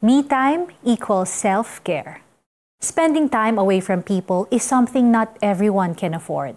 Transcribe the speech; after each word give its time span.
Me 0.00 0.24
time 0.24 0.72
equals 0.80 1.28
self-care. 1.28 2.24
Spending 2.80 3.28
time 3.28 3.60
away 3.60 3.84
from 3.84 4.00
people 4.00 4.48
is 4.50 4.64
something 4.64 5.12
not 5.12 5.36
everyone 5.44 5.92
can 5.92 6.16
afford. 6.16 6.56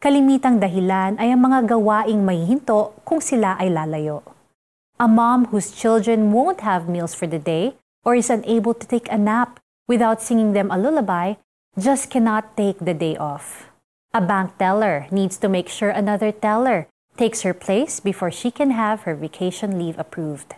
Kalimitang 0.00 0.64
dahilan 0.64 1.20
ay 1.20 1.28
ang 1.28 1.44
mga 1.44 1.76
gawaing 1.76 2.24
may 2.24 2.40
hinto 2.40 2.96
kung 3.04 3.20
sila 3.20 3.60
ay 3.60 3.68
lalayo. 3.68 4.24
A 4.96 5.04
mom 5.04 5.52
whose 5.52 5.76
children 5.76 6.32
won't 6.32 6.64
have 6.64 6.88
meals 6.88 7.12
for 7.12 7.28
the 7.28 7.36
day 7.36 7.76
or 8.00 8.16
is 8.16 8.32
unable 8.32 8.72
to 8.72 8.88
take 8.88 9.12
a 9.12 9.20
nap 9.20 9.60
without 9.84 10.24
singing 10.24 10.56
them 10.56 10.72
a 10.72 10.80
lullaby 10.80 11.36
just 11.76 12.08
cannot 12.08 12.56
take 12.56 12.80
the 12.80 12.96
day 12.96 13.12
off. 13.20 13.68
A 14.16 14.24
bank 14.24 14.56
teller 14.56 15.04
needs 15.12 15.36
to 15.44 15.52
make 15.52 15.68
sure 15.68 15.92
another 15.92 16.32
teller 16.32 16.88
takes 17.20 17.44
her 17.44 17.52
place 17.52 18.00
before 18.00 18.32
she 18.32 18.48
can 18.48 18.72
have 18.72 19.04
her 19.04 19.12
vacation 19.12 19.76
leave 19.76 20.00
approved. 20.00 20.56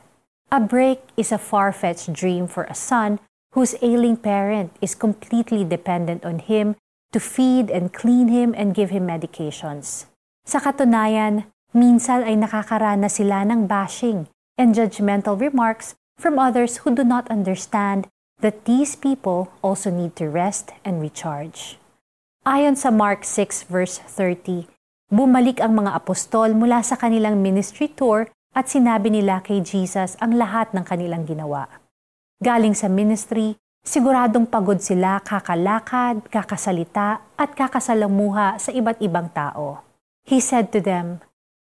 A 0.52 0.60
break 0.60 1.00
is 1.16 1.32
a 1.32 1.40
far 1.40 1.72
fetched 1.72 2.12
dream 2.12 2.44
for 2.44 2.68
a 2.68 2.76
son 2.76 3.24
whose 3.56 3.72
ailing 3.80 4.20
parent 4.20 4.76
is 4.84 4.92
completely 4.92 5.64
dependent 5.64 6.28
on 6.28 6.44
him 6.44 6.76
to 7.16 7.16
feed 7.16 7.72
and 7.72 7.88
clean 7.88 8.28
him 8.28 8.52
and 8.52 8.76
give 8.76 8.92
him 8.92 9.08
medications. 9.08 10.12
Sa 10.44 10.60
katunayan, 10.60 11.48
minsan 11.72 12.28
ay 12.28 12.36
nakakaranas 12.36 13.16
sila 13.16 13.48
ng 13.48 13.64
bashing 13.64 14.28
and 14.60 14.76
judgmental 14.76 15.40
remarks 15.40 15.96
from 16.20 16.36
others 16.36 16.84
who 16.84 16.92
do 16.92 17.00
not 17.00 17.24
understand 17.32 18.12
that 18.44 18.68
these 18.68 18.92
people 18.92 19.48
also 19.64 19.88
need 19.88 20.12
to 20.20 20.28
rest 20.28 20.76
and 20.84 21.00
recharge. 21.00 21.80
Ayon 22.44 22.76
sa 22.76 22.92
Mark 22.92 23.24
6 23.24 23.72
verse 23.72 24.04
30, 24.04 24.68
bumalik 25.08 25.64
ang 25.64 25.80
mga 25.80 25.96
apostol 25.96 26.52
mula 26.52 26.84
sa 26.84 27.00
kanilang 27.00 27.40
ministry 27.40 27.88
tour 27.88 28.28
at 28.52 28.68
sinabi 28.68 29.08
nila 29.08 29.40
kay 29.40 29.64
Jesus 29.64 30.16
ang 30.20 30.36
lahat 30.36 30.76
ng 30.76 30.84
kanilang 30.84 31.24
ginawa. 31.24 31.68
Galing 32.44 32.76
sa 32.76 32.88
ministry, 32.88 33.56
siguradong 33.80 34.44
pagod 34.48 34.80
sila 34.84 35.20
kakalakad, 35.24 36.28
kakasalita, 36.28 37.24
at 37.40 37.56
kakasalamuha 37.56 38.60
sa 38.60 38.70
iba't 38.70 39.00
ibang 39.00 39.32
tao. 39.32 39.80
He 40.22 40.38
said 40.38 40.70
to 40.76 40.80
them, 40.80 41.24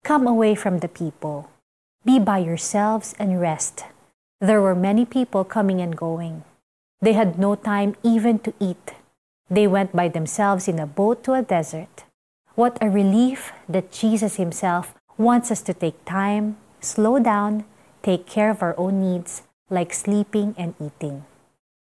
Come 0.02 0.24
away 0.24 0.56
from 0.56 0.80
the 0.80 0.88
people. 0.88 1.52
Be 2.00 2.16
by 2.16 2.40
yourselves 2.40 3.12
and 3.20 3.36
rest. 3.36 3.84
There 4.40 4.64
were 4.64 4.74
many 4.74 5.04
people 5.04 5.44
coming 5.44 5.84
and 5.84 5.92
going. 5.92 6.48
They 7.04 7.12
had 7.12 7.36
no 7.36 7.54
time 7.54 7.92
even 8.00 8.40
to 8.48 8.56
eat. 8.56 8.96
They 9.52 9.68
went 9.68 9.92
by 9.92 10.08
themselves 10.08 10.64
in 10.64 10.80
a 10.80 10.88
boat 10.88 11.20
to 11.28 11.36
a 11.36 11.44
desert. 11.44 12.08
What 12.56 12.80
a 12.80 12.88
relief 12.88 13.52
that 13.68 13.92
Jesus 13.92 14.36
Himself 14.36 14.94
wants 15.20 15.50
us 15.50 15.60
to 15.68 15.74
take 15.74 16.00
time, 16.08 16.56
slow 16.80 17.18
down, 17.20 17.64
take 18.02 18.26
care 18.26 18.50
of 18.50 18.62
our 18.62 18.74
own 18.76 19.00
needs, 19.00 19.42
like 19.70 19.92
sleeping 19.92 20.54
and 20.58 20.74
eating. 20.80 21.24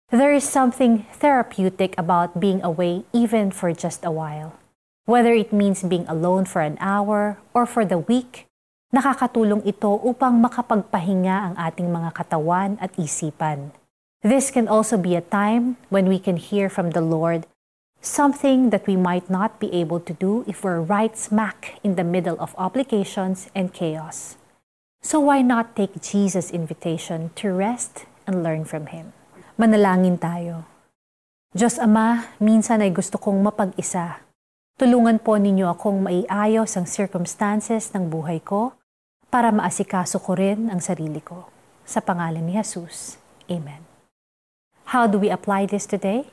There 0.09 0.33
is 0.33 0.43
something 0.43 1.05
therapeutic 1.13 1.93
about 1.97 2.41
being 2.41 2.61
away 2.65 3.05
even 3.13 3.51
for 3.51 3.71
just 3.73 4.03
a 4.03 4.11
while. 4.11 4.57
Whether 5.05 5.33
it 5.33 5.53
means 5.53 5.85
being 5.85 6.05
alone 6.09 6.45
for 6.45 6.61
an 6.61 6.77
hour 6.81 7.37
or 7.53 7.65
for 7.65 7.85
the 7.85 7.97
week, 7.97 8.49
nakakatulong 8.89 9.65
ito 9.69 10.01
upang 10.01 10.41
makapagpahinga 10.41 11.53
ang 11.53 11.55
ating 11.61 11.93
mga 11.93 12.09
katawan 12.13 12.77
at 12.81 12.93
isipan. 12.97 13.69
This 14.25 14.49
can 14.49 14.67
also 14.67 14.97
be 14.97 15.15
a 15.15 15.21
time 15.21 15.77
when 15.93 16.09
we 16.09 16.17
can 16.17 16.41
hear 16.41 16.67
from 16.67 16.91
the 16.91 17.05
Lord 17.05 17.45
something 18.01 18.69
that 18.71 18.87
we 18.87 18.95
might 18.95 19.29
not 19.29 19.59
be 19.59 19.71
able 19.73 19.99
to 19.99 20.13
do 20.13 20.43
if 20.47 20.63
we're 20.63 20.81
right 20.81 21.17
smack 21.17 21.79
in 21.83 21.95
the 21.95 22.03
middle 22.03 22.35
of 22.39 22.55
obligations 22.57 23.47
and 23.53 23.73
chaos. 23.73 24.39
So 24.99 25.23
why 25.23 25.39
not 25.39 25.79
take 25.79 26.03
Jesus' 26.03 26.51
invitation 26.51 27.31
to 27.39 27.55
rest 27.55 28.03
and 28.27 28.43
learn 28.43 28.67
from 28.67 28.91
Him? 28.91 29.15
Manalangin 29.55 30.19
tayo. 30.19 30.67
Diyos 31.55 31.79
Ama, 31.79 32.35
minsan 32.43 32.83
ay 32.83 32.91
gusto 32.91 33.15
kong 33.15 33.39
mapag-isa. 33.39 34.21
Tulungan 34.75 35.23
po 35.23 35.39
ninyo 35.39 35.71
akong 35.71 36.03
maiayos 36.03 36.75
ang 36.75 36.83
circumstances 36.83 37.95
ng 37.95 38.11
buhay 38.11 38.43
ko 38.43 38.75
para 39.31 39.55
maasikaso 39.55 40.19
ko 40.19 40.35
rin 40.35 40.67
ang 40.67 40.83
sarili 40.83 41.23
ko. 41.23 41.47
Sa 41.87 42.03
pangalan 42.03 42.43
ni 42.43 42.59
Jesus. 42.59 43.17
Amen. 43.47 43.87
How 44.91 45.07
do 45.07 45.15
we 45.15 45.31
apply 45.31 45.65
this 45.65 45.87
today? 45.87 46.27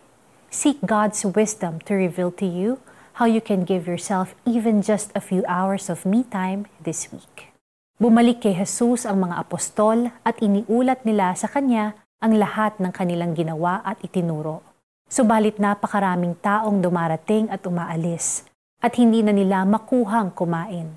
Seek 0.51 0.83
God's 0.83 1.23
wisdom 1.23 1.79
to 1.87 1.95
reveal 1.95 2.35
to 2.39 2.47
you 2.47 2.83
how 3.23 3.31
you 3.31 3.41
can 3.41 3.65
give 3.65 3.87
yourself 3.87 4.35
even 4.45 4.83
just 4.83 5.15
a 5.15 5.23
few 5.23 5.47
hours 5.47 5.87
of 5.87 6.05
me 6.05 6.27
time 6.29 6.67
this 6.83 7.09
week. 7.15 7.56
Bumalik 7.97 8.45
kay 8.45 8.53
Jesus 8.53 9.09
ang 9.09 9.25
mga 9.25 9.41
apostol 9.41 10.13
at 10.21 10.37
iniulat 10.45 11.01
nila 11.09 11.33
sa 11.33 11.49
kanya 11.49 11.97
ang 12.21 12.37
lahat 12.37 12.77
ng 12.77 12.93
kanilang 12.93 13.33
ginawa 13.33 13.81
at 13.81 13.97
itinuro. 14.05 14.61
Subalit 15.09 15.57
napakaraming 15.57 16.37
taong 16.45 16.85
dumarating 16.85 17.49
at 17.49 17.65
umaalis 17.65 18.45
at 18.85 18.93
hindi 19.01 19.25
na 19.25 19.33
nila 19.33 19.65
makuhang 19.65 20.29
kumain. 20.37 20.93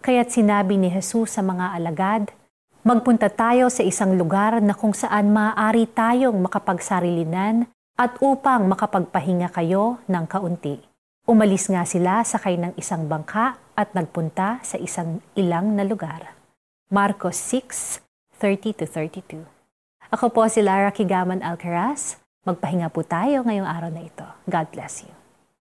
Kaya't 0.00 0.32
sinabi 0.32 0.80
ni 0.80 0.88
Jesus 0.88 1.36
sa 1.36 1.44
mga 1.44 1.76
alagad, 1.76 2.32
Magpunta 2.80 3.28
tayo 3.28 3.68
sa 3.68 3.84
isang 3.84 4.16
lugar 4.16 4.64
na 4.64 4.72
kung 4.72 4.96
saan 4.96 5.36
maaari 5.36 5.84
tayong 5.84 6.40
makapagsarilinan 6.40 7.68
at 8.00 8.16
upang 8.24 8.64
makapagpahinga 8.64 9.52
kayo 9.52 10.00
ng 10.08 10.24
kaunti. 10.24 10.89
Umalis 11.30 11.70
nga 11.70 11.86
sila 11.86 12.26
sakay 12.26 12.58
ng 12.58 12.74
isang 12.74 13.06
bangka 13.06 13.54
at 13.78 13.94
nagpunta 13.94 14.58
sa 14.66 14.74
isang 14.82 15.22
ilang 15.38 15.78
na 15.78 15.86
lugar. 15.86 16.34
Marcos 16.90 17.38
6, 17.54 18.02
30-32 18.42 19.46
Ako 20.10 20.34
po 20.34 20.42
si 20.50 20.58
Lara 20.58 20.90
Kigaman 20.90 21.38
Alcaraz. 21.38 22.18
Magpahinga 22.42 22.90
po 22.90 23.06
tayo 23.06 23.46
ngayong 23.46 23.70
araw 23.70 23.94
na 23.94 24.02
ito. 24.02 24.26
God 24.50 24.74
bless 24.74 25.06
you. 25.06 25.19